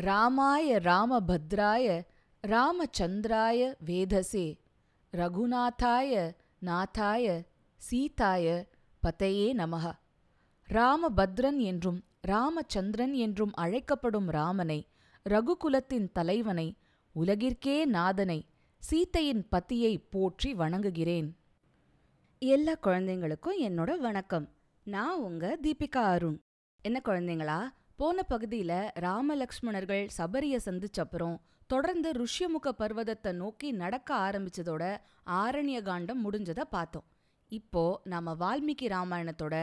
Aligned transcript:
ராமாய 0.00 0.80
ராமபத்ராய 0.80 2.02
ராமச்சந்திராய 2.46 3.74
வேதசே 3.86 4.58
ரகுநாதாய 5.12 6.34
நாதாய 6.66 7.44
சீதாய 7.76 8.66
பதையே 9.02 9.48
நமக 9.54 9.92
ராமபத்ரன் 10.68 11.56
என்றும் 11.56 12.04
ராமச்சந்திரன் 12.28 13.12
என்றும் 13.12 13.54
அழைக்கப்படும் 13.54 14.28
ராமனை 14.28 14.86
ரகுகுலத்தின் 15.26 16.08
தலைவனை 16.12 16.76
உலகிற்கே 17.14 17.84
நாதனை 17.84 18.46
சீதையின் 18.78 19.46
பத்தியை 19.52 20.04
போற்றி 20.10 20.54
வணங்குகிறேன். 20.54 21.28
எல்லா 22.38 22.74
குழந்தைங்களுக்கும் 22.82 23.58
என்னோட 23.60 23.98
வணக்கம். 23.98 24.46
நான் 24.84 25.18
உங்க 25.18 25.58
தீபிகா 25.62 26.02
அருண். 26.12 26.38
என்ன 26.82 27.00
குழந்தைங்களா? 27.04 27.60
போன 28.00 28.24
பகுதியில 28.28 28.72
ராமலக்ஷ்மணர்கள் 29.00 30.08
சபரிய 30.16 30.56
சந்திச்சப்புறம் 30.64 31.36
தொடர்ந்து 31.66 32.12
ருஷ்யமுக 32.12 32.68
பர்வதத்தை 32.78 33.32
நோக்கி 33.32 33.72
நடக்க 33.72 34.14
ஆரம்பிச்சதோட 34.16 34.82
ஆரண்ய 35.26 35.82
காண்டம் 35.82 36.20
முடிஞ்சதை 36.24 36.64
பார்த்தோம். 36.70 37.04
இப்போ 37.48 38.00
நாம 38.04 38.34
வால்மீகி 38.34 38.86
ராமாயணத்தோட 38.94 39.54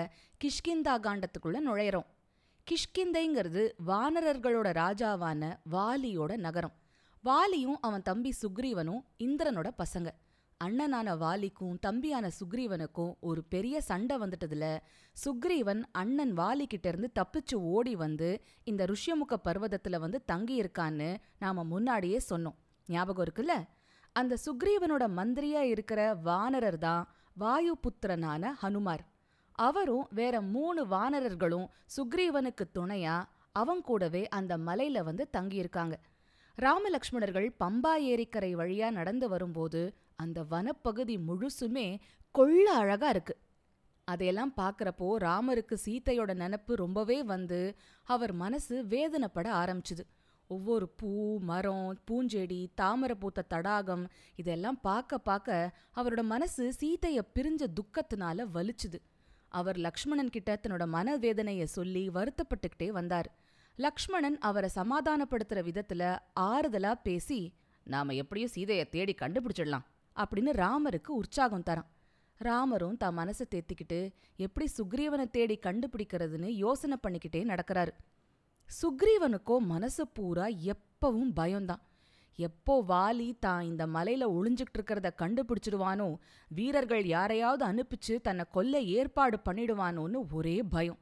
கிஷ்கிந்தா 0.44 0.96
காண்டத்துக்குள்ள 1.06 1.62
நுழையிறோம். 1.68 2.08
கிஷ்கிந்தைங்கிறது 2.68 3.64
வானரர்களோட 3.88 4.68
ராஜாவான 4.82 5.54
வாலியோட 5.72 6.38
நகரம். 6.38 6.76
வாலியும் 7.24 7.80
அவன் 7.82 8.02
தம்பி 8.02 8.34
சுக்ரீவனும் 8.42 9.02
இந்திரனோட 9.20 9.72
பசங்க. 9.84 10.10
அண்ணனான 10.64 11.08
வாலிக்கும் 11.18 11.80
தம்பியான 11.80 12.30
சுக்ரீவனுக்கும் 12.30 13.14
ஒரு 13.20 13.44
பெரிய 13.44 13.82
சண்டை 13.82 14.18
வந்துட்டதுல 14.18 14.66
சுக்ரீவன் 15.26 15.82
அண்ணன் 15.92 16.38
வாலிக்கிட்ட 16.38 16.86
இருந்து 16.88 17.10
தப்பிச்சு 17.20 17.56
ஓடி 17.56 17.96
வந்து 17.96 18.42
இந்த 18.64 18.86
ருஷ்யமுக 18.86 19.36
பர்வதத்துல 19.44 20.00
வந்து 20.00 20.26
தங்கி 20.26 20.62
இருக்கான்னு 20.62 21.18
நாம 21.40 21.64
முன்னாடியே 21.64 22.22
சொன்னோம். 22.30 22.56
ஞாபகம் 22.88 23.26
இருக்குல்ல? 23.26 23.56
அந்த 24.14 24.38
சுக்ரீவனோட 24.46 25.04
மந்திரியா 25.18 25.62
இருக்கிற 25.74 26.14
வானரர் 26.14 26.78
தான் 26.78 27.04
வாயு 27.34 27.78
புத்திரனான 27.78 28.52
ஹனுமார். 28.62 29.04
அவரும் 29.52 30.08
வேற 30.12 30.42
மூணு 30.42 30.86
வானரர்களும் 30.88 31.68
சுக்ரீவனுக்கு 31.98 32.66
துணையா 32.74 33.24
அவன் 33.52 33.82
கூடவே 33.82 34.28
அந்த 34.28 34.58
மலையில 34.58 35.04
வந்து 35.04 35.30
தங்கியிருக்காங்க. 35.38 35.96
ராமலக்ஷ்மணர்கள் 36.58 37.50
பம்பா 37.60 37.94
ஏரிக்கரை 38.06 38.52
வழியா 38.56 38.92
நடந்து 38.92 39.30
வரும்போது 39.30 39.82
அந்த 40.16 40.44
வனப்பகுதி 40.44 41.16
முழுசுமே 41.28 42.00
கொள்ள 42.32 42.74
அழகா 42.74 43.10
இருக்கு. 43.10 43.36
அதையெல்லாம் 44.08 44.54
பார்க்குறப்போ 44.58 45.08
ராமருக்கு 45.26 45.76
சீதையோட 45.86 46.32
நினப்பு 46.42 46.74
ரொம்பவே 46.74 47.24
வந்து 47.24 47.76
அவர் 48.04 48.34
மனசு 48.34 48.76
வேதனைப்பட 48.84 49.48
ஆரம்பிச்சுது. 49.62 50.04
ஒவ்வொரு 50.48 50.90
பூ 50.90 51.40
மரம் 51.40 52.00
பூஞ்செடி 52.08 52.68
தாமரை 52.76 53.16
பூத்த 53.16 53.42
தடாகம் 53.42 54.04
இதெல்லாம் 54.36 54.82
பார்க்க 54.82 55.18
பார்க்க 55.18 55.74
அவரோட 55.96 56.24
மனசு 56.24 56.74
சீதைய 56.80 57.22
பிரிஞ்ச 57.36 57.64
துக்கத்தினால 57.80 58.46
வலிச்சுது. 58.54 59.00
அவர் 59.50 59.78
லக்ஷ்மணன் 59.78 60.30
கிட்ட 60.30 60.60
தன்னோட 60.62 60.86
மனவேதனைய 60.96 61.64
சொல்லி 61.64 62.10
வருத்தப்பட்டுக்கிட்டே 62.10 62.90
வந்தார். 62.90 63.30
லக்ஷ்மணன் 63.76 64.38
அவரை 64.40 64.70
சமாதானப்படுத்துற 64.76 65.62
விதத்துல 65.70 66.18
ஆறுதலா 66.40 66.94
பேசி 67.04 67.54
நாம 67.84 68.14
எப்படியும் 68.14 68.54
சீதையை 68.54 68.90
தேடி 68.90 69.16
கண்டுபிடிச்சிடலாம். 69.22 69.86
அப்படின்னு 70.16 70.52
ராமருக்கு 70.64 71.12
உற்சாகம் 71.22 71.66
தரான். 71.70 71.90
ராமரும் 72.42 72.98
தான் 72.98 73.18
மனசை 73.20 73.46
தேத்திக்கிட்டு 73.54 74.00
எப்படி 74.46 74.66
சுக்ரீவனை 74.78 75.26
தேடி 75.36 75.56
கண்டுபிடிக்கிறதுன்னு 75.68 76.50
யோசனை 76.64 76.98
பண்ணிக்கிட்டே 77.04 77.42
நடக்கிறாரு. 77.52 77.94
சுக்ரீவனுக்கோ 78.68 79.58
மனசு 79.74 80.04
பூரா 80.18 80.48
எப்பவும் 80.74 81.34
பயம்தான். 81.40 81.84
எப்போ 82.40 82.74
வாலி 82.88 83.28
தான் 83.40 83.62
இந்த 83.68 83.84
மலையில 83.88 84.24
ஒளிஞ்சுக்கிட்டு 84.38 84.80
இருக்கிறத 84.80 85.10
கண்டுபிடிச்சிடுவானோ 85.22 86.08
வீரர்கள் 86.52 87.06
யாரையாவது 87.06 87.64
அனுப்பிச்சு 87.72 88.16
தன்னை 88.22 88.46
கொல்ல 88.56 88.82
ஏற்பாடு 88.98 89.38
பண்ணிடுவானோன்னு 89.46 90.22
ஒரே 90.38 90.58
பயம். 90.74 91.00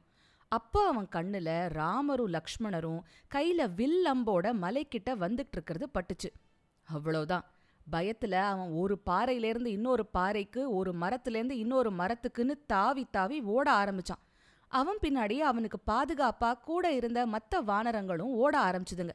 அப்போ 0.52 0.80
அவன் 0.90 1.08
கண்ணுல 1.16 1.50
ராமரும் 1.78 2.34
லக்ஷ்மணரும் 2.36 3.00
கையில 3.34 3.66
வில் 3.78 4.06
அம்போட 4.12 4.52
மலைக்கிட்ட 4.64 5.10
வந்துட்டு 5.24 5.56
இருக்கிறது 5.56 5.88
பட்டுச்சு. 5.96 6.30
அவ்வளோதான் 6.88 7.44
பயத்துல 7.92 8.32
அவன் 8.32 8.70
ஒரு 8.70 9.00
பாறையிலேருந்து 9.06 9.66
இன்னொரு 9.66 10.06
பாறைக்கு 10.06 10.74
ஒரு 10.74 10.92
மரத்துலேருந்து 10.92 11.50
இன்னொரு 11.50 11.90
மரத்துக்குன்னு 11.92 12.54
தாவி 12.66 13.06
தாவி 13.10 13.40
ஓட 13.40 13.72
ஆரம்பிச்சான். 13.72 14.22
அவன் 14.68 14.98
பின்னாடி 15.02 15.36
அவனுக்கு 15.38 15.78
பாதுகாப்பா 15.86 16.60
கூட 16.60 16.92
இருந்த 16.92 17.26
மற்ற 17.26 17.62
வானரங்களும் 17.62 18.34
ஓட 18.42 18.54
ஆரம்பிச்சுதுங்க. 18.64 19.14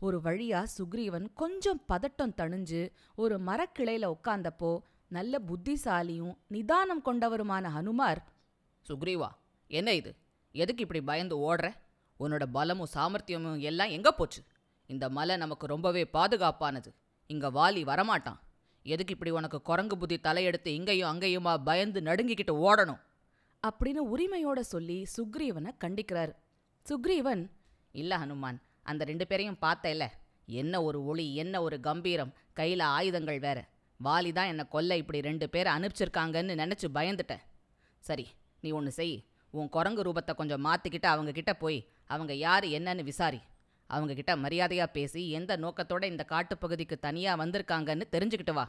ஒரு 0.00 0.20
வழியா 0.24 0.66
சுக்ரீவன் 0.78 1.26
கொஞ்சம் 1.34 1.80
பதட்டம் 1.88 2.32
தணிஞ்சு 2.36 2.90
ஒரு 3.16 3.38
மரக்கிளையில 3.38 4.12
உட்கார்ந்தப்போ 4.14 4.78
நல்ல 5.08 5.38
புத்திசாலியும் 5.38 6.34
நிதானம் 6.46 7.02
கொண்டவருமான 7.04 7.70
ஹனுமார் 7.70 8.20
சுக்ரீவா 8.88 9.28
என்ன 9.66 9.92
இது? 9.92 10.14
எதுக்கு 10.52 10.82
இப்படி 10.82 11.00
பயந்து 11.00 11.36
ஓடுற? 11.38 11.72
உன்னோட 12.20 12.44
பலமும் 12.52 12.92
சாமர்த்தியமும் 12.94 13.58
எல்லாம் 13.58 13.88
எங்க 13.88 14.12
போச்சு? 14.12 14.42
இந்த 14.86 15.08
மலை 15.08 15.36
நமக்கு 15.36 15.66
ரொம்பவே 15.66 16.04
பாதுகாப்பானது. 16.04 16.94
இங்க 17.26 17.46
வாலி 17.50 17.82
வரமாட்டான். 17.90 18.38
எதுக்கு 18.82 19.12
இப்படி 19.12 19.30
உனக்கு 19.30 19.58
குரங்கு 19.62 19.98
புத்தி 19.98 20.16
தலையெடுத்து 20.16 20.70
இங்கேயும் 20.78 21.10
அங்கேயுமா 21.12 21.52
பயந்து 21.68 22.00
நடுங்கிக்கிட்டு 22.00 22.54
ஓடணும்? 22.66 23.00
அப்படின்னு 23.66 24.02
உரிமையோட 24.12 24.60
சொல்லி 24.72 25.06
சுக்ரீவனை 25.16 25.70
கண்டிக்கிறாரு. 25.84 26.32
சுக்ரீவன் 26.86 27.42
இல்ல 27.92 28.18
ஹனுமான் 28.18 28.58
அந்த 28.82 29.04
ரெண்டு 29.04 29.26
பேரையும் 29.26 29.58
பார்த்தேல 29.62 30.04
என்ன 30.46 30.82
ஒரு 30.82 30.98
ஒளி 31.04 31.26
என்ன 31.34 31.62
ஒரு 31.62 31.80
கம்பீரம் 31.80 32.32
கையில 32.56 32.82
ஆயுதங்கள் 32.82 33.40
வேற. 33.46 33.58
வாலி 34.00 34.30
தான் 34.32 34.50
என்னை 34.52 34.64
கொல்ல 34.68 34.96
இப்படி 34.96 35.20
ரெண்டு 35.20 35.46
பேர் 35.50 35.66
அனுப்பிச்சிருக்காங்கன்னு 35.66 36.54
நினைச்சு 36.62 36.88
பயந்துட்டேன் 36.94 37.44
சரி 37.98 38.26
நீ 38.60 38.70
ஒன்று 38.70 38.92
செய். 38.92 39.16
உன் 39.50 39.68
குரங்கு 39.68 40.02
ரூபத்தை 40.02 40.34
கொஞ்சம் 40.34 40.64
மாத்திக்கிட்டு 40.64 41.08
அவங்க 41.14 41.30
கிட்ட 41.32 41.54
போய் 41.54 41.78
அவங்க 42.06 42.32
யார் 42.34 42.64
என்னன்னு 42.64 43.02
விசாரி. 43.02 43.40
அவங்க 43.86 44.14
கிட்ட 44.14 44.36
மரியாதையா 44.36 44.86
பேசி 44.86 45.30
எந்த 45.30 45.56
நோக்கத்தோட 45.56 46.04
இந்த 46.04 46.26
காட்டுப்பகுதிக்கு 46.28 46.96
தனியா 46.98 47.36
வந்திருக்காங்கன்னு 47.36 48.06
தெரிஞ்சுக்கிட்டு 48.12 48.52
வா 48.52 48.66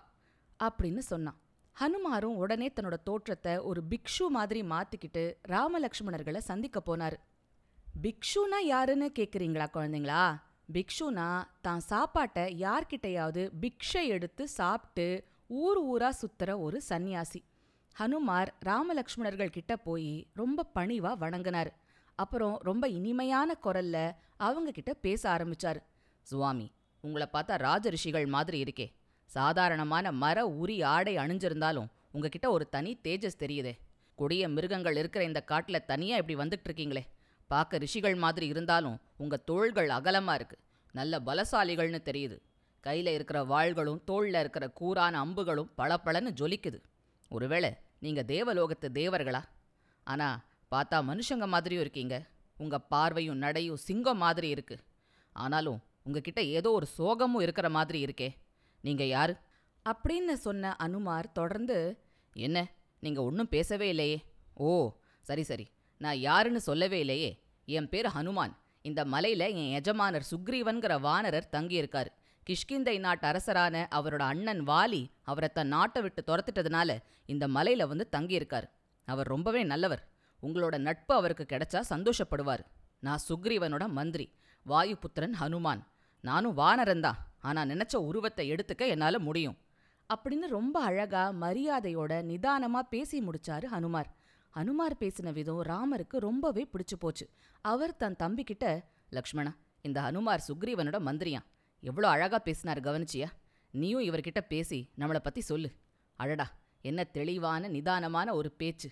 அப்படின்னு 0.60 0.98
சொன்னான். 0.98 1.38
ஹனுமாரும் 1.76 2.38
உடனே 2.44 2.68
தன்னோட 2.76 2.98
தோற்றத்தை 3.04 3.58
ஒரு 3.58 3.82
பிக்ஷு 3.90 4.28
மாதிரி 4.28 4.62
மாத்திக்கிட்டு 4.62 5.24
ராமலக்ஷ்மணர்களை 5.48 6.38
சந்திக்க 6.38 6.82
போனாரு. 6.86 7.18
பிக்ஷுனா 8.02 8.60
யாருன்னு 8.64 9.12
கேக்குறீங்களா 9.20 9.68
குழந்தைங்களா? 9.74 10.24
பிக்ஷுனா 10.74 11.28
தான் 11.62 11.80
சாப்பாட்டை 11.80 12.46
யார்கிட்டயாவது 12.62 13.44
பிக்ஷை 13.62 14.04
எடுத்து 14.08 14.48
சாப்பிட்டு 14.48 15.24
ஊர் 15.48 15.80
ஊரா 15.92 16.10
சுத்துற 16.22 16.60
ஒரு 16.60 16.82
சந்நியாசி 16.82 17.44
ஹனுமார் 17.96 18.50
ராமலக்ஷ்மணர்கள் 18.66 19.56
கிட்ட 19.58 19.78
போய் 19.78 20.28
ரொம்ப 20.34 20.66
பணிவா 20.76 21.18
வணங்கினார். 21.18 21.72
அப்புறம் 22.18 22.58
ரொம்ப 22.62 22.90
இனிமையான 22.90 23.56
குரல்ல 23.64 24.16
அவங்க 24.38 24.72
கிட்ட 24.72 24.94
பேச 24.94 25.30
ஆரம்பிச்சாரு. 25.30 25.82
சுவாமி 26.22 26.72
உங்களை 27.02 27.28
பார்த்தா 27.34 27.58
ராஜ 27.58 27.90
ரிஷிகள் 27.90 28.26
மாதிரி 28.26 28.64
இருக்கே. 28.64 28.94
சாதாரணமான 29.26 30.12
மர 30.12 30.48
உரி 30.48 30.84
ஆடை 30.84 31.16
அணிஞ்சிருந்தாலும் 31.16 31.88
உங்ககிட்ட 32.12 32.50
ஒரு 32.50 32.70
தனி 32.70 33.00
தேஜஸ் 33.04 33.40
தெரியுதே. 33.40 33.74
கொடிய 34.16 34.50
மிருகங்கள் 34.50 34.98
இருக்கிற 34.98 35.26
இந்த 35.26 35.44
காட்டுல 35.48 35.86
தனியா 35.86 36.18
இப்படி 36.18 36.50
வந்துட்டு 36.50 36.68
இருக்கீங்களே 36.70 37.04
பார்க்க 37.48 37.78
ரிஷிகள் 37.78 38.16
மாதிரி 38.16 38.48
இருந்தாலும் 38.48 39.00
உங்க 39.18 39.38
தோள்கள் 39.38 39.90
அகலமா 39.90 40.34
இருக்கு. 40.34 40.58
நல்ல 40.92 41.20
பலசாலிகள்னு 41.20 42.02
தெரியுது. 42.06 42.40
கையில் 42.80 43.14
இருக்கிற 43.14 43.44
வாள்களும் 43.44 44.02
தோள்ல 44.08 44.40
இருக்கிற 44.40 44.72
கூரான 44.82 45.20
அம்புகளும் 45.20 45.72
பளபளன்னு 45.78 46.32
ஜொலிக்குது. 46.40 46.82
ஒருவேளை 47.30 47.78
நீங்க 48.00 48.24
தேவலோகத்து 48.24 48.90
தேவர்களா? 48.94 49.42
ஆனா 50.04 50.44
பார்த்தா 50.76 50.96
மனுஷங்க 50.96 51.48
மாதிரியும் 51.48 51.84
இருக்கீங்க. 51.84 52.26
உங்க 52.58 52.80
பார்வையும் 52.80 53.38
நடையும் 53.38 53.76
சிங்கம் 53.76 54.18
மாதிரி 54.18 54.50
இருக்கு. 54.50 54.80
ஆனாலும் 55.34 55.82
உங்ககிட்ட 56.04 56.44
ஏதோ 56.44 56.72
ஒரு 56.72 56.88
சோகமும் 56.98 57.42
இருக்கிற 57.42 57.70
மாதிரி 57.70 58.06
இருக்கே. 58.06 58.30
நீங்க 58.82 59.06
யாரு? 59.06 59.36
அப்படின்னு 59.90 60.34
சொன்ன 60.34 60.76
அனுமார் 60.76 61.32
தொடர்ந்து 61.32 62.04
என்ன? 62.34 62.72
நீங்க 63.00 63.24
ஒன்றும் 63.24 63.50
பேசவே 63.50 63.88
இல்லையே. 63.88 64.24
ஓ 64.54 64.94
சரி 65.22 65.44
சரி. 65.44 65.72
நான் 65.98 66.18
யாருன்னு 66.18 66.60
சொல்லவே 66.60 67.00
இல்லையே. 67.00 67.44
என் 67.66 67.90
பேர் 67.90 68.08
ஹனுமான். 68.08 68.56
இந்த 68.82 69.06
மலையில 69.06 69.48
என் 69.48 69.72
எஜமானர் 69.72 70.28
சுக்ரீவன்கிற 70.32 71.00
வானரர் 71.00 71.50
தங்கியிருக்காரு. 71.52 72.08
கிஷ்கிந்தை 72.50 73.00
நாட்டு 73.00 73.28
அரசரான 73.28 73.88
அவரோட 73.96 74.18
அண்ணன் 74.18 74.68
வாலி 74.68 75.12
அவரை 75.22 75.50
தன் 75.50 75.68
நாட்டை 75.68 76.02
விட்டு 76.02 76.24
துரத்திட்டதுனால 76.28 76.98
இந்த 77.26 77.48
மலையில 77.48 77.88
வந்து 77.88 78.10
தங்கியிருக்காரு. 78.18 78.70
அவர் 79.06 79.28
ரொம்பவே 79.28 79.64
நல்லவர். 79.64 80.08
உங்களோட 80.42 80.78
நட்பு 80.78 81.16
அவருக்கு 81.16 81.46
கிடைச்சா 81.50 81.82
சந்தோஷப்படுவார். 81.90 82.66
நான் 83.00 83.20
சுக்ரீவனோட 83.30 83.88
மந்திரி 83.88 84.34
வாயுபுத்திரன் 84.68 85.34
ஹனுமான். 85.40 85.84
நானும் 86.22 86.58
வானரன்தான் 86.58 87.16
ஆனா 87.40 87.62
நினைச்ச 87.64 87.96
உருவத்தை 87.96 88.52
எடுத்துக்க 88.52 88.78
என்னால 88.78 89.20
முடியும். 89.20 89.58
அப்படின்னு 90.14 90.48
ரொம்ப 90.48 90.84
அழகா 90.84 91.32
மரியாதையோட 91.32 92.22
நிதானமா 92.22 92.80
பேசி 92.80 93.22
முடிச்சாரு 93.22 93.66
ஹனுமார். 93.72 94.06
ஹனுமார் 94.56 94.96
பேசின 95.00 95.34
விதம் 95.34 95.64
ராமருக்கு 95.64 96.18
ரொம்பவே 96.18 96.68
பிடிச்சு 96.74 96.98
போச்சு. 97.00 97.30
அவர் 97.62 97.96
தன் 97.96 98.16
தம்பிக்கிட்ட 98.20 98.84
லக்ஷ்மணா 99.12 99.56
இந்த 99.82 100.02
ஹனுமார் 100.02 100.40
சுக்ரீவனோட 100.48 101.00
மந்திரியான் 101.00 101.46
எவ்வளோ 101.80 102.10
அழகா 102.10 102.40
பேசினார் 102.40 102.80
கவனிச்சியா? 102.80 103.26
நீயும் 103.72 104.02
இவர்கிட்ட 104.02 104.42
பேசி 104.48 104.90
நம்மளை 104.98 105.20
பத்தி 105.20 105.42
சொல்லு. 105.42 105.72
அழடா 106.16 106.52
என்ன 106.82 107.04
தெளிவான 107.04 107.68
நிதானமான 107.68 108.34
ஒரு 108.34 108.52
பேச்சு. 108.52 108.90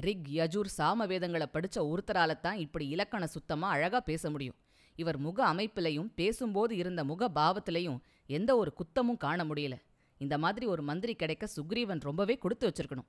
ரிக் 0.00 0.28
யஜூர் 0.28 0.70
சாமவேதங்களை 0.78 1.46
படிச்ச 1.52 1.76
ஒருத்தரால 1.76 2.40
தான் 2.40 2.56
இப்படி 2.56 2.88
இலக்கண 2.88 3.26
சுத்தமா 3.26 3.68
அழகா 3.68 4.00
பேச 4.00 4.30
முடியும். 4.30 4.56
இவர் 4.96 5.18
முக 5.18 5.54
அமைப்பிலையும் 5.54 6.10
பேசும்போது 6.14 6.76
இருந்த 6.76 7.04
முக 7.04 7.28
பாவத்திலையும் 7.28 7.98
எந்த 8.26 8.56
ஒரு 8.56 8.72
குத்தமும் 8.80 9.16
காண 9.16 9.44
முடியல. 9.44 9.76
இந்த 10.18 10.38
மாதிரி 10.38 10.66
ஒரு 10.66 10.82
மந்திரி 10.82 11.14
கிடைக்க 11.14 11.48
சுக்ரீவன் 11.56 12.00
ரொம்பவே 12.00 12.38
கொடுத்து 12.38 12.64
வச்சிருக்கணும். 12.68 13.08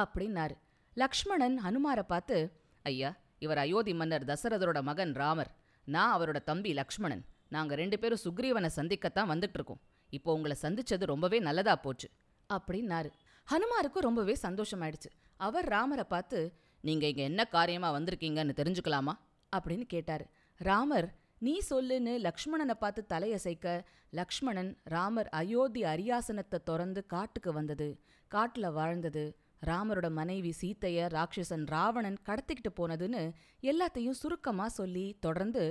அப்படின்னாரு. 0.00 0.56
லக்ஷ்மணன் 0.94 1.56
ஹனுமாரை 1.64 2.02
பார்த்து 2.02 2.36
ஐயா 2.82 3.16
இவர் 3.38 3.58
அயோத்தி 3.58 3.94
மன்னர் 3.94 4.24
தசரதரோட 4.24 4.82
மகன் 4.82 5.12
ராமர். 5.12 5.50
நான் 5.84 6.20
அவரோட 6.20 6.42
தம்பி 6.42 6.72
லக்ஷ்மணன். 6.72 7.24
நாங்க 7.48 7.74
ரெண்டு 7.74 7.98
பேரும் 7.98 8.24
சுக்ரீவனை 8.24 8.70
சந்திக்கத்தான் 8.76 9.30
வந்துட்டு 9.32 9.56
இருக்கோம் 9.58 9.80
இப்போ 10.10 10.32
உங்களை 10.32 10.56
சந்திச்சது 10.62 11.04
ரொம்பவே 11.12 11.38
நல்லதா 11.38 11.76
போச்சு. 11.76 12.08
அப்படின்னாரு. 12.52 13.10
ஹனுமாருக்கு 13.52 13.98
ரொம்பவே 14.08 14.36
சந்தோஷமாயிடுச்சு. 14.42 15.10
அவர் 15.40 15.64
ராமரை 15.64 16.04
பார்த்து 16.04 16.38
நீங்க 16.84 17.06
இங்க 17.06 17.22
என்ன 17.22 17.44
காரியமா 17.44 17.88
வந்திருக்கீங்கன்னு 17.92 18.54
தெரிஞ்சுக்கலாமா? 18.60 19.12
அப்படின்னு 19.56 19.84
கேட்டாரு. 19.84 20.24
ராமர் 20.60 21.08
நீ 21.38 21.60
சொல்லுன்னு 21.70 22.12
லக்ஷ்மணனை 22.18 22.74
பார்த்து 22.78 23.06
தலையசைக்க 23.08 23.84
லக்ஷ்மணன் 24.10 24.76
ராமர் 24.84 25.28
அயோத்தி 25.28 25.82
அரியாசனத்தை 25.84 26.58
திறந்து 26.64 27.06
காட்டுக்கு 27.06 27.52
வந்தது. 27.52 27.88
காட்டுல 28.30 28.72
வாழ்ந்தது. 28.72 29.24
ராமரோட 29.66 30.10
மனைவி 30.10 30.54
சீத்தைய 30.60 31.06
ராட்சசன் 31.08 31.66
ராவணன் 31.66 32.18
கடத்திக்கிட்டு 32.24 32.70
போனதுன்னு 32.76 33.22
எல்லாத்தையும் 33.62 34.18
சுருக்கமா 34.22 34.68
சொல்லி 34.68 35.16
தொடர்ந்து 35.20 35.64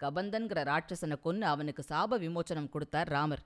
கபந்தன்கிற 0.00 0.58
ராட்சசனை 0.64 1.16
கொன்னு 1.24 1.40
அவனுக்கு 1.40 1.84
சாப 1.88 2.18
விமோச்சனம் 2.18 2.68
கொடுத்தார் 2.68 3.08
ராமர். 3.08 3.44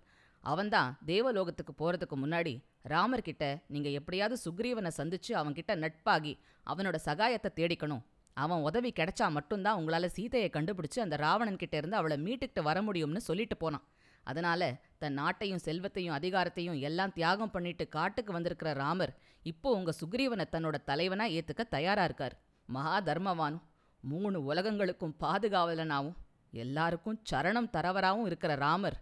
அவன்தான் 0.51 0.91
தேவலோகத்துக்கு 1.07 1.73
போறதுக்கு 1.81 2.17
முன்னாடி 2.23 2.55
ராமர்கிட்ட 2.93 3.45
நீங்க 3.67 3.89
எப்படியாவது 3.99 4.37
சுக்ரீவனை 4.45 4.91
சந்திச்சு 4.97 5.33
அவன்கிட்ட 5.41 5.73
நட்பாகி 5.83 6.33
அவனோட 6.67 6.97
சகாயத்தை 7.09 7.51
தேடிக்கணும். 7.59 8.03
அவன் 8.37 8.65
உதவி 8.69 8.91
கிடைச்சா 8.99 9.27
மட்டும்தான் 9.31 9.79
உங்களால 9.81 10.07
சீதையை 10.17 10.51
கண்டுபிடிச்சு 10.53 10.99
அந்த 11.05 11.17
ராவணன் 11.17 11.61
கிட்ட 11.63 11.77
இருந்து 11.77 11.97
அவளை 11.97 12.17
மீட்டுக்கிட்டு 12.27 12.63
வர 12.63 12.79
முடியும்னு 12.83 13.23
சொல்லிட்டு 13.29 13.57
போனான். 13.57 13.85
அதனால 14.27 14.63
தன் 14.99 15.19
நாட்டையும் 15.19 15.63
செல்வத்தையும் 15.67 16.17
அதிகாரத்தையும் 16.19 16.79
எல்லாம் 16.89 17.13
தியாகம் 17.13 17.51
பண்ணிட்டு 17.51 17.85
காட்டுக்கு 17.89 18.33
வந்திருக்கிற 18.33 18.73
ராமர் 18.73 19.13
இப்போ 19.43 19.69
உங்க 19.79 19.93
சுக்ரீவனை 20.01 20.45
தன்னோட 20.51 20.77
தலைவனா 20.91 21.25
ஏத்துக்க 21.39 21.63
தயாரா 21.77 22.05
இருக்கார். 22.05 22.37
மகா 22.69 22.97
தர்மவானும் 23.09 23.65
மூணு 24.03 24.39
உலகங்களுக்கும் 24.51 25.17
பாதுகாவலனாவும் 25.21 26.19
எல்லாருக்கும் 26.53 27.19
சரணம் 27.31 27.73
தரவராவும் 27.77 28.27
இருக்கிற 28.31 28.55
ராமர். 28.55 28.97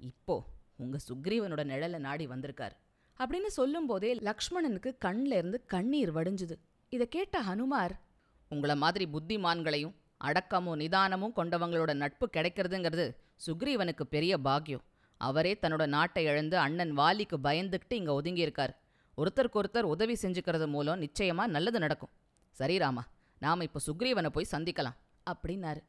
இப்போ 0.00 0.36
உங்க 0.76 0.98
சுக்ரீவனோட 1.08 1.64
நிழலை 1.64 1.98
நாடி 1.98 2.26
வந்திருக்கார். 2.26 2.76
அப்படின்னு 3.18 3.46
சொல்லும்போதே 3.46 4.14
லக்ஷ்மணனுக்கு 4.14 4.96
கண்ல 5.04 5.36
இருந்து 5.36 5.64
கண்ணீர் 5.66 6.14
வடிஞ்சுது. 6.14 6.54
இதை 6.88 7.08
கேட்ட 7.08 7.42
ஹனுமார் 7.42 7.90
உங்கள 8.50 8.76
மாதிரி 8.76 9.08
புத்திமான்களையும் 9.12 9.94
அடக்கமும் 10.24 10.78
நிதானமும் 10.80 11.32
கொண்டவங்களோட 11.36 11.94
நட்பு 11.94 12.28
கிடைக்கிறதுங்கிறது 12.32 13.16
சுக்ரீவனுக்கு 13.46 14.02
பெரிய 14.02 14.38
பாக்கியம். 14.38 14.82
அவரே 15.16 15.58
தன்னோட 15.62 15.86
நாட்டை 15.86 16.24
இழந்து 16.24 16.58
அண்ணன் 16.58 16.92
வாலிக்கு 16.92 17.38
பயந்துக்கிட்டு 17.38 17.94
இங்க 17.94 18.20
ஒதுங்கியிருக்கார். 18.22 18.74
ஒருத்தருக்கொருத்தர் 19.16 19.82
உதவி 19.82 20.16
செஞ்சுக்கிறது 20.22 20.66
மூலம் 20.66 21.02
நிச்சயமா 21.02 21.46
நல்லது 21.46 21.78
நடக்கும். 21.78 22.08
சரி 22.50 22.78
ராமா 22.78 23.04
நாம 23.38 23.62
இப்போ 23.62 23.80
சுக்ரீவனை 23.86 24.28
போய் 24.28 24.52
சந்திக்கலாம். 24.52 24.96
அப்படின்னாரு. 25.30 25.80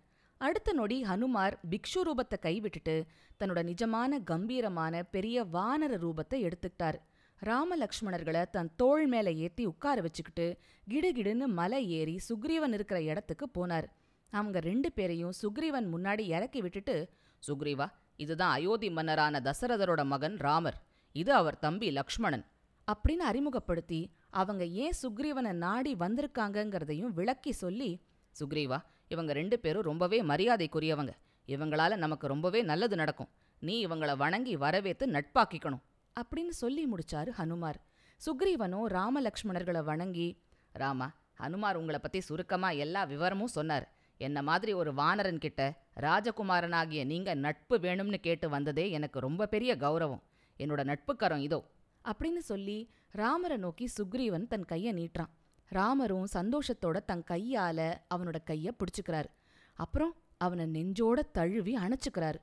அடுத்த 0.45 0.73
நொடி 0.73 1.03
ஹனுமார் 1.03 1.55
பிக்ஷு 1.71 1.99
ரூபத்தை 2.05 2.37
கைவிட்டுட்டு 2.41 2.95
தன்னோட 3.39 3.59
நிஜமான 3.69 4.23
கம்பீரமான 4.23 5.03
பெரிய 5.03 5.43
வானர 5.43 5.91
ரூபத்தை 6.03 6.37
எடுத்துக்கிட்டாரு. 6.47 6.99
ராமலக்ஷ்மணர்களை 7.39 8.49
தன் 8.49 8.71
தோள் 8.75 9.07
மேல 9.07 9.31
ஏத்தி 9.31 9.65
உட்கார 9.65 10.01
வச்சுக்கிட்டு 10.01 10.47
கிடுகிடுன்னு 10.89 11.45
மலை 11.59 11.89
ஏறி 11.89 12.19
சுக்ரீவன் 12.29 12.73
இருக்கிற 12.73 13.01
இடத்துக்கு 13.01 13.47
போனார். 13.57 13.87
அவங்க 14.33 14.59
ரெண்டு 14.59 14.91
பேரையும் 14.91 15.33
சுக்ரீவன் 15.41 15.87
முன்னாடி 15.95 16.19
இறக்கி 16.19 16.61
விட்டுட்டு 16.61 17.09
சுக்ரீவா 17.47 17.87
இதுதான் 18.15 18.51
அயோத்தி 18.51 18.89
மன்னரான 18.89 19.41
தசரதரோட 19.47 20.05
மகன் 20.05 20.37
ராமர். 20.37 20.79
இது 21.15 21.33
அவர் 21.33 21.59
தம்பி 21.59 21.91
லக்ஷ்மணன். 21.91 22.45
அப்படின்னு 22.87 23.25
அறிமுகப்படுத்தி 23.31 24.01
அவங்க 24.29 24.65
ஏன் 24.65 24.97
சுக்ரீவனை 25.01 25.51
நாடி 25.65 25.93
வந்திருக்காங்கங்கிறதையும் 25.95 27.13
விளக்கி 27.19 27.51
சொல்லி 27.51 27.91
சுக்ரீவா 28.35 28.79
இவங்க 29.13 29.33
ரெண்டு 29.33 29.59
பேரும் 29.59 29.81
ரொம்பவே 29.81 30.21
மரியாதைக்குரியவங்க. 30.21 31.13
இவங்களால 31.47 31.95
நமக்கு 31.95 32.27
ரொம்பவே 32.27 32.61
நல்லது 32.61 32.95
நடக்கும். 32.95 33.29
நீ 33.59 33.87
இவங்கள 33.87 34.17
வணங்கி 34.17 34.57
வரவேத்து 34.57 35.05
நட்பாக்கிக்கணும். 35.05 35.81
அப்படின்னு 36.19 36.49
சொல்லி 36.49 36.87
முடிச்சாரு 36.91 37.31
ஹனுமார். 37.37 37.79
சுக்ரீவனும் 38.25 38.87
ராமலக்ஷ்மணர்களை 38.87 39.83
வணங்கி 39.83 40.37
ராமா 40.71 41.11
ஹனுமார் 41.39 41.75
உங்களை 41.75 41.99
பத்தி 41.99 42.19
சுருக்கமா 42.19 42.69
எல்லா 42.69 43.03
விவரமும் 43.03 43.47
சொன்னார். 43.47 43.91
என்ன 44.17 44.41
மாதிரி 44.41 44.73
ஒரு 44.73 44.93
வானரன் 44.93 45.37
கிட்ட 45.37 45.73
ராஜகுமாரனாகிய 45.99 47.05
நீங்க 47.05 47.33
நட்பு 47.33 47.77
வேணும்னு 47.77 48.17
கேட்டு 48.17 48.49
வந்ததே 48.49 48.91
எனக்கு 48.91 49.19
ரொம்ப 49.19 49.47
பெரிய 49.47 49.75
கௌரவம். 49.75 50.19
என்னோட 50.57 50.83
நட்புக்கரம் 50.83 51.39
இதோ. 51.39 51.63
அப்படின்னு 52.05 52.37
சொல்லி 52.37 52.89
ராமரை 53.11 53.57
நோக்கி 53.57 53.89
சுக்ரீவன் 53.97 54.47
தன் 54.47 54.65
கையை 54.65 54.93
நீட்டுறான். 54.93 55.31
ராமரும் 55.65 56.27
சந்தோஷத்தோட 56.33 57.05
தன் 57.05 57.23
கையால 57.27 57.93
அவனோட 58.15 58.35
கைய 58.45 58.71
பிடிச்சுக்கிறார். 58.77 59.25
அப்புறம் 59.73 60.15
அவனை 60.37 60.65
நெஞ்சோட 60.65 61.19
தழுவி 61.31 61.75
அணைச்சுக்கிறார். 61.75 62.35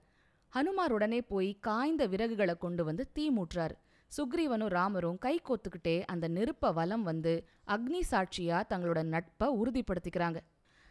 ஹனுமார் 0.55 0.91
உடனே 0.91 1.23
போய் 1.23 1.59
காய்ந்த 1.59 2.09
விறகுகளை 2.09 2.59
கொண்டு 2.59 2.85
வந்து 2.85 3.13
தீ 3.13 3.31
மூட்டுறாரு. 3.31 3.75
சுக்ரீவனும் 4.17 4.67
ராமரும் 4.67 5.19
கை 5.19 5.41
கோத்துக்கிட்டே 5.45 6.03
அந்த 6.05 6.29
நெருப்ப 6.29 6.73
வலம் 6.73 7.03
வந்து 7.03 7.49
அக்னி 7.67 8.01
சாட்சியா 8.11 8.63
தங்களோட 8.71 9.03
நட்பை 9.03 9.49
உறுதிப்படுத்திக்கிறாங்க. 9.49 10.37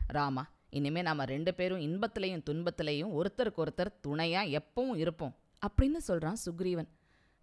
ராமா 0.08 0.50
இனிமே 0.70 1.02
நாம 1.02 1.26
ரெண்டு 1.26 1.54
பேரும் 1.54 1.80
இன்பத்திலையும் 1.80 2.44
துன்பத்திலையும் 2.50 3.12
ஒருத்தருக்கு 3.12 3.66
ஒருத்தர் 3.66 3.96
துணையா 4.08 4.60
எப்பவும் 4.60 4.96
இருப்போம். 4.96 5.36
அப்படின்னு 5.68 5.98
சொல்றான் 6.08 6.36
சுக்ரீவன். 6.46 6.88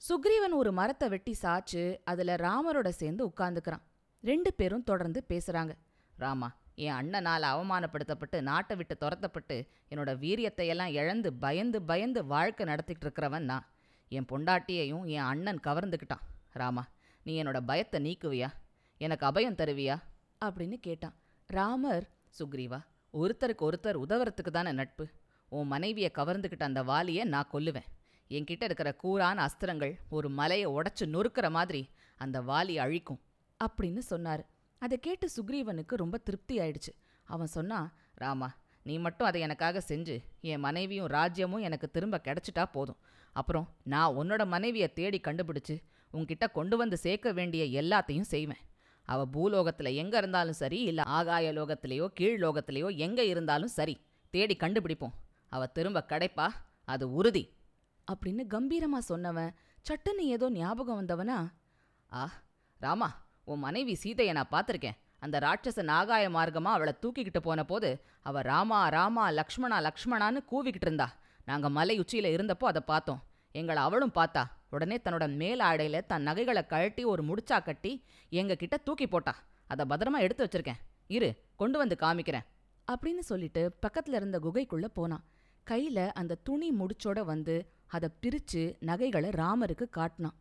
சுக்ரீவன் 0.08 0.52
ஒரு 0.52 0.72
மரத்தை 0.72 1.08
வெட்டி 1.08 1.36
சாச்சு 1.42 1.98
அதுல 2.04 2.34
ராமரோட 2.34 2.88
சேர்ந்து 2.88 3.26
உட்கார்ந்துக்கிறான். 3.26 3.82
ரெண்டு 4.26 4.50
பேரும் 4.52 4.82
தொடர்ந்து 4.82 5.20
பேசுறாங்க. 5.28 5.73
ராமா 6.17 6.49
என் 6.75 6.94
அண்ணனால் 6.94 7.44
அவமானப்படுத்தப்பட்டு 7.50 8.40
நாட்டை 8.40 8.76
விட்டு 8.76 8.96
துரத்தப்பட்டு 9.00 9.56
என்னோட 9.90 10.11
வீரியத்தை 10.23 10.67
எல்லாம் 10.73 10.93
இழந்து 10.93 11.32
பயந்து 11.32 11.82
பயந்து 11.82 12.20
வாழ்க்கை 12.25 12.67
நடத்திட்டு 12.67 13.05
இருக்கிறவன் 13.06 13.46
நான். 13.50 13.66
என் 14.09 14.28
பொண்டாட்டியையும் 14.33 15.04
என் 15.06 15.28
அண்ணன் 15.33 15.61
கவர்ந்துக்கிட்டான். 15.66 16.25
ராமா 16.50 16.85
நீ 17.23 17.42
என்னோட 17.42 17.61
பயத்தை 17.61 18.00
நீக்குவியா? 18.06 18.49
எனக்கு 18.99 19.26
அபயம் 19.26 19.59
தருவியா? 19.61 19.97
அப்படின்னு 20.45 20.76
கேட்டான். 20.87 21.14
ராமர் 21.47 22.06
சுக்ரீவா 22.38 22.80
ஒருத்தருக்கு 23.12 23.64
ஒருத்தர் 23.68 24.02
உதவுறதுக்கு 24.04 24.50
தானே 24.50 24.73
நட்பு. 24.73 25.06
உன் 25.49 25.66
மனைவியை 25.66 26.11
கவர்ந்துக்கிட்ட 26.14 26.62
அந்த 26.62 26.83
வாலியை 26.83 27.25
நான் 27.25 27.50
கொல்லுவேன். 27.52 27.88
என்கிட்ட 28.28 28.66
இருக்கிற 28.68 28.90
கூரான 29.02 29.47
அஸ்திரங்கள் 29.47 29.95
ஒரு 30.09 30.30
மலையை 30.30 30.68
உடைச்சு 30.73 31.04
நொறுக்கிற 31.04 31.50
மாதிரி 31.50 31.83
அந்த 32.16 32.40
வாலி 32.40 32.76
அழிக்கும். 32.85 33.21
அப்படின்னு 33.64 33.98
சொன்னார். 33.98 34.42
அதை 34.78 34.98
கேட்டு 34.98 35.28
சுக்ரீவனுக்கு 35.36 35.94
ரொம்ப 35.94 36.18
திருப்தி 36.18 36.58
ஆயிடுச்சு. 36.58 36.92
அவன் 37.25 37.46
சொன்னான் 37.46 37.92
ராமா 38.14 38.48
நீ 38.82 38.98
மட்டும் 38.98 39.26
அதை 39.26 39.40
எனக்காக 39.40 39.82
செஞ்சு 39.88 40.16
என் 40.40 40.60
மனைவியும் 40.60 41.06
ராஜ்யமும் 41.06 41.60
எனக்கு 41.60 41.90
திரும்ப 41.90 42.20
கிடைச்சிட்டா 42.25 42.64
போதும். 42.72 42.96
அப்புறம் 43.32 43.66
நான் 43.82 44.14
உன்னோட 44.16 44.46
மனைவியை 44.46 44.92
தேடி 44.92 45.20
கண்டுபிடிச்சு 45.25 45.76
உன்கிட்ட 46.12 46.50
கொண்டு 46.52 46.76
வந்து 46.76 46.96
சேர்க்க 46.96 47.32
வேண்டிய 47.32 47.82
எல்லாத்தையும் 47.82 48.30
செய்வேன். 48.34 48.62
அவ 49.02 49.26
பூலோகத்துல 49.32 49.94
எங்க 49.94 50.18
இருந்தாலும் 50.18 50.52
சரி 50.52 50.78
இல்ல 50.82 51.02
ஆகாய 51.02 51.52
லோகத்திலேயோ 51.52 52.06
கீழ் 52.14 52.42
லோகத்திலேயோ 52.42 52.96
எங்க 52.96 53.25
இருந்தாலும் 53.25 53.68
சரி 53.68 54.00
தேடி 54.30 54.56
கண்டுபிடிப்போம். 54.60 55.14
அவ 55.48 55.66
திரும்ப 55.66 56.04
கிடைப்பா 56.08 56.48
அது 56.84 57.12
உறுதி. 57.12 57.44
அப்படின்னு 58.12 58.42
கம்பீரமா 58.54 58.98
சொன்னவன் 59.08 59.54
சட்டுன்னு 59.86 60.25
ஏதோ 60.36 60.50
ஞாபகம் 60.50 60.98
வந்தவனா 61.00 61.38
ஆ 62.12 62.25
ராமா 62.80 63.08
உன் 63.46 63.58
மனைவி 63.58 63.94
சீதையை 63.94 64.34
நான் 64.34 64.52
பார்த்துருக்கேன். 64.52 64.96
அந்த 65.18 65.38
ராட்சச 65.38 65.82
நாகாய 65.90 66.24
மார்க்கமா 66.36 66.72
அவளை 66.76 66.94
தூக்கிக்கிட்டு 67.02 67.38
போன 67.38 67.64
போது 67.64 67.90
அவ 68.22 68.42
ராமா 68.42 68.88
ராமா 68.88 69.30
லக்ஷ்மணா 69.30 69.78
லக்ஷ்மணான்னு 69.80 70.40
கூவிக்கிட்டு 70.50 70.86
இருந்தா. 70.86 71.06
நாங்க 71.44 71.68
மலை 71.70 72.00
உச்சியில 72.00 72.30
இருந்தப்போ 72.36 72.64
அதை 72.64 72.82
பார்த்தோம். 72.86 73.22
எங்களை 73.52 73.82
அவளும் 73.82 74.12
பார்த்தா. 74.14 74.44
உடனே 74.70 74.96
தன்னோட 75.04 75.34
மேல் 75.34 75.60
ஆடையில 75.60 76.06
தன் 76.06 76.22
நகைகளை 76.22 76.66
கழட்டி 76.66 77.04
ஒரு 77.04 77.22
முடிச்சா 77.22 77.62
கட்டி 77.62 78.04
எங்க 78.30 78.54
கிட்ட 78.54 78.76
தூக்கி 78.76 79.06
போட்டா. 79.06 79.34
அதை 79.66 79.86
பத்திரமா 79.90 80.18
எடுத்து 80.18 80.44
வச்சிருக்கேன். 80.44 80.80
இரு 81.06 81.34
கொண்டு 81.56 81.78
வந்து 81.78 81.96
காமிக்கிறேன். 82.00 82.46
அப்படின்னு 82.92 83.18
சொல்லிட்டு 83.18 83.62
பக்கத்துல 83.86 84.14
இருந்த 84.14 84.38
குகைக்குள்ள 84.38 84.84
போனான் 84.84 85.24
கையில 85.70 86.10
அந்த 86.12 86.38
துணி 86.42 86.72
முடிச்சோட 86.72 87.24
வந்து 87.24 87.54
அதை 87.86 88.08
பிரிச்சு 88.22 88.76
நகைகளை 88.80 89.30
ராமருக்கு 89.30 89.88
காட்டினான் 89.88 90.36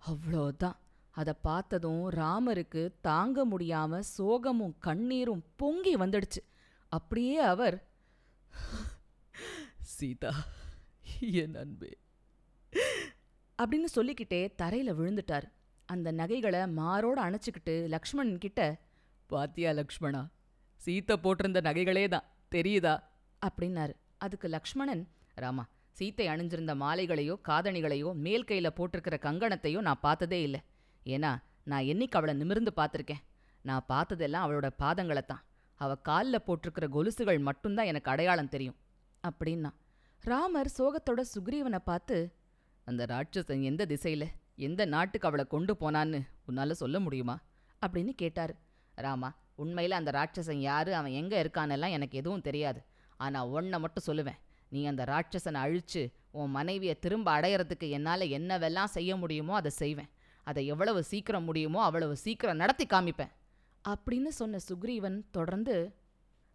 அவ்வளோதான். 0.00 0.76
அதை 1.20 1.32
பார்த்ததும் 1.46 2.04
ராமருக்கு 2.20 2.82
தாங்க 3.08 3.44
முடியாம 3.52 4.00
சோகமும் 4.16 4.74
கண்ணீரும் 4.86 5.42
பொங்கி 5.60 5.94
வந்துடுச்சு. 6.02 6.40
அப்படியே 6.92 7.36
அவர் 7.52 7.76
சீதா 9.94 10.32
என் 11.42 11.56
அன்பே. 11.62 11.92
அப்படின்னு 13.58 13.88
சொல்லிக்கிட்டே 13.96 14.40
தரையில 14.62 14.90
விழுந்துட்டார். 14.98 15.46
அந்த 15.88 16.08
நகைகளை 16.20 16.60
மாரோட 16.80 17.18
அணைச்சிக்கிட்டு 17.26 17.74
லக்ஷ்மணன் 17.94 18.42
கிட்ட 18.44 18.60
பாத்தியா 19.30 19.70
லக்ஷ்மணா 19.80 20.22
சீத்தை 20.80 21.16
போட்டிருந்த 21.24 21.60
நகைகளே 21.68 22.04
தான் 22.14 22.28
தெரியுதா? 22.54 22.94
அப்படின்னாரு. 23.46 23.94
அதுக்கு 24.24 24.48
லக்ஷ்மணன் 24.48 25.04
ராமா 25.42 25.64
சீத்தை 25.98 26.26
அணிஞ்சிருந்த 26.32 26.72
மாலைகளையோ 26.82 27.34
காதணிகளையோ 27.48 28.10
மேல் 28.24 28.48
கையில 28.48 28.68
போட்டிருக்கிற 28.78 29.16
கங்கணத்தையோ 29.26 29.80
நான் 29.88 30.04
பார்த்ததே 30.06 30.40
இல்லை. 30.42 30.60
ஏன்னா 31.14 31.32
நான் 31.70 31.88
என்னைக்கு 31.92 32.16
அவளை 32.18 32.34
நிமிர்ந்து 32.34 32.72
பார்த்துருக்கேன். 32.76 33.22
நான் 33.64 33.86
பார்த்ததெல்லாம் 33.92 34.44
அவளோட 34.46 34.68
பாதங்களை 34.82 35.22
தான். 35.26 35.42
அவ 35.80 35.94
காலில் 36.08 36.44
போட்டிருக்கிற 36.46 36.86
கொலுசுகள் 36.96 37.40
மட்டும்தான் 37.48 37.90
எனக்கு 37.92 38.10
அடையாளம் 38.12 38.52
தெரியும். 38.54 38.76
அப்படின்னா 39.24 39.70
ராமர் 40.22 40.70
சோகத்தோட 40.78 41.20
சுக்ரீவனை 41.32 41.80
பார்த்து 41.90 42.16
அந்த 42.86 43.02
ராட்சசன் 43.12 43.62
எந்த 43.70 43.82
திசையில 43.92 44.24
எந்த 44.66 44.82
நாட்டுக்கு 44.94 45.28
அவளை 45.28 45.44
கொண்டு 45.54 45.72
போனான்னு 45.80 46.20
உன்னால 46.48 46.76
சொல்ல 46.82 46.96
முடியுமா? 47.00 47.36
அப்படின்னு 47.82 48.12
கேட்டாரு. 48.22 48.54
ராமா 48.98 49.30
உண்மையில் 49.62 49.98
அந்த 49.98 50.10
ராட்சசன் 50.18 50.60
யாரு 50.68 50.90
அவன் 50.94 51.16
எங்கே 51.20 51.36
இருக்கானெல்லாம் 51.42 51.94
எனக்கு 51.96 52.18
எதுவும் 52.20 52.46
தெரியாது. 52.48 52.80
ஆனால் 53.20 53.50
ஒன்றை 53.56 53.78
மட்டும் 53.84 54.06
சொல்லுவேன். 54.06 54.38
நீ 54.72 54.80
அந்த 54.90 55.02
ராட்சசனை 55.12 55.58
அழிச்சு 55.66 56.02
உன் 56.38 56.54
மனைவியை 56.56 56.94
திரும்ப 57.04 57.28
அடையறதுக்கு 57.40 57.88
என்னால் 57.96 58.32
என்னவெல்லாம் 58.38 58.94
செய்ய 58.96 59.12
முடியுமோ 59.16 59.54
அதை 59.54 59.70
செய்வேன். 59.82 60.10
அதை 60.46 60.62
எவ்வளவு 60.72 61.00
சீக்கிரம் 61.10 61.46
முடியுமோ 61.48 61.80
அவ்வளவு 61.88 62.14
சீக்கிரம் 62.24 62.60
நடத்தி 62.62 62.86
காமிப்பேன். 62.94 63.32
அப்படின்னு 63.84 64.30
சொன்ன 64.40 64.60
சுக்ரீவன் 64.68 65.18
தொடர்ந்து 65.36 65.74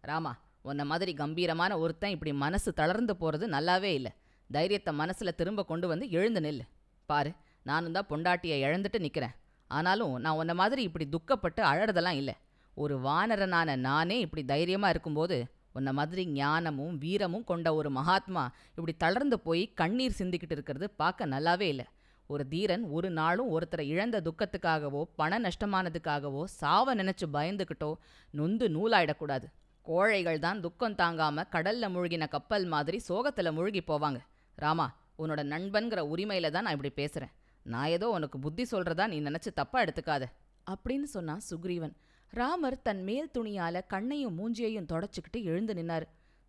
ராமா 0.04 0.32
உன்ன 0.68 0.84
மாதிரி 0.90 1.12
கம்பீரமான 1.20 1.72
ஒருத்தன் 1.82 2.14
இப்படி 2.14 2.32
மனசு 2.44 2.70
தளர்ந்து 2.80 3.14
போகிறது 3.20 3.44
நல்லாவே 3.54 3.90
இல்லை. 3.98 4.12
தைரியத்தை 4.50 4.92
மனசில் 5.00 5.38
திரும்ப 5.40 5.60
கொண்டு 5.70 5.86
வந்து 5.92 6.06
எழுந்து 6.18 6.40
நில்லு. 6.46 6.64
பாரு 7.08 7.30
நானும் 7.66 7.94
தான் 7.96 8.08
பொண்டாட்டியை 8.10 8.56
இழந்துட்டு 8.66 8.98
நிற்கிறேன் 9.04 9.34
ஆனாலும் 9.70 10.14
நான் 10.24 10.38
உன்ன 10.40 10.52
மாதிரி 10.60 10.82
இப்படி 10.88 11.06
துக்கப்பட்டு 11.14 11.60
அழறதெல்லாம் 11.70 12.18
இல்லை. 12.20 12.34
ஒரு 12.76 12.94
வானரனான 13.06 13.76
நானே 13.86 14.16
இப்படி 14.24 14.42
தைரியமாக 14.52 14.92
இருக்கும்போது 14.94 15.36
உன்னை 15.76 15.92
மாதிரி 15.98 16.22
ஞானமும் 16.38 16.94
வீரமும் 17.02 17.48
கொண்ட 17.50 17.68
ஒரு 17.78 17.90
மகாத்மா 17.98 18.44
இப்படி 18.76 18.94
தளர்ந்து 19.04 19.36
போய் 19.46 19.62
கண்ணீர் 19.80 20.18
சிந்திக்கிட்டு 20.20 20.56
இருக்கிறது 20.58 20.86
பார்க்க 21.02 21.32
நல்லாவே 21.34 21.68
இல்லை. 21.74 21.86
ஒரு 22.30 22.48
தீரன் 22.48 22.84
ஒரு 22.84 23.10
நாளும் 23.10 23.50
ஒருத்தரை 23.54 23.80
இழந்த 23.80 24.16
துக்கத்துக்காகவோ 24.20 25.02
பண 25.16 25.38
நஷ்டமானதுக்காகவோ 25.38 26.44
சாவ 26.44 26.94
நினைச்சு 26.94 27.26
பயந்துக்கிட்டோ 27.32 27.90
நொந்து 28.30 28.68
நூலாயிடக்கூடாது. 28.68 29.46
கோழைகள் 29.86 30.38
தான் 30.38 30.60
துக்கம் 30.60 30.94
தாங்காம 30.94 31.44
கடல்ல 31.54 31.88
முழுகின 31.94 32.28
கப்பல் 32.28 32.66
மாதிரி 32.66 33.00
சோகத்துல 33.08 33.52
மூழ்கி 33.52 33.82
போவாங்க. 33.86 34.18
ராமா 34.58 34.86
உன்னோட 35.18 35.40
நண்பன்கிற 35.44 36.00
உரிமையில 36.12 36.50
தான் 36.50 36.62
நான் 36.62 36.76
இப்படி 36.78 36.92
பேசுறேன். 37.02 37.32
நான் 37.66 37.86
ஏதோ 37.86 38.08
உனக்கு 38.08 38.38
புத்தி 38.38 38.64
சொல்றதா 38.70 39.06
நீ 39.06 39.20
நினைச்சு 39.20 39.50
தப்பா 39.54 39.78
எடுத்துக்காத. 39.84 40.24
அப்படின்னு 40.66 41.08
சொன்னான் 41.16 41.42
சுக்ரீவன். 41.50 41.94
ராமர் 42.32 42.82
தன் 42.82 43.02
மேல் 43.02 43.30
துணியால 43.34 43.80
கண்ணையும் 43.86 44.36
மூஞ்சியையும் 44.38 44.90
தொடச்சிக்கிட்டு 44.92 45.38
எழுந்து 45.42 45.74
நின்னாரு. 45.74 46.06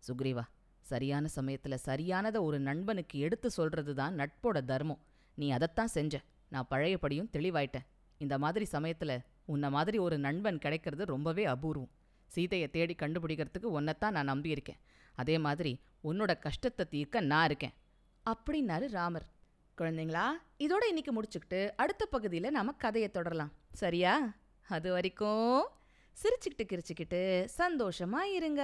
சுக்ரீவா 0.08 0.44
சரியான 0.86 1.28
சமயத்துல 1.36 1.74
சரியானதை 1.86 2.40
ஒரு 2.40 2.58
நண்பனுக்கு 2.60 3.18
எடுத்து 3.18 3.50
சொல்றது 3.50 3.94
தான் 3.94 4.16
நட்போட 4.18 4.58
தர்மம். 4.64 5.00
நீ 5.34 5.50
அதைத்தான் 5.50 5.86
செஞ்ச. 5.86 6.20
நான் 6.48 6.66
பழையபடியும் 6.70 7.28
தெளிவாயிட்டேன். 7.32 7.86
இந்த 8.18 8.38
மாதிரி 8.38 8.66
சமயத்துல 8.72 9.18
உன்ன 9.44 9.70
மாதிரி 9.70 9.98
ஒரு 9.98 10.18
நண்பன் 10.18 10.58
கிடைக்கிறது 10.58 11.04
ரொம்பவே 11.04 11.44
அபூர்வம். 11.44 11.90
சீதையை 12.26 12.70
தேடி 12.70 12.94
கண்டுபிடிக்கிறதுக்கு 12.94 13.64
உன்னைத்தான் 13.64 14.12
நான் 14.12 14.30
நம்பியிருக்கேன். 14.30 14.78
அதே 15.14 15.38
மாதிரி 15.38 15.80
உன்னோட 16.04 16.38
கஷ்டத்தை 16.38 16.86
தீர்க்க 16.88 17.20
நான் 17.20 17.44
இருக்கேன். 17.44 17.74
அப்படின்னாரு 18.30 18.90
ராமர். 18.90 19.26
குழந்தைங்களா 19.78 20.26
இதோட 20.58 20.86
இன்னைக்கு 20.86 21.22
முடிச்சுக்கிட்டு 21.22 21.70
அடுத்த 21.76 22.06
பகுதியில் 22.06 22.50
நாம 22.50 22.72
கதையை 22.72 23.10
தொடரலாம். 23.10 23.52
சரியா? 23.72 24.32
அது 24.68 24.92
வரைக்கும் 24.92 25.66
சிரிச்சுக்கிட்டு 26.22 26.62
கிரிச்சுக்கிட்டு 26.62 27.48
சந்தோஷமா 27.58 28.20
இருங்க. 28.20 28.62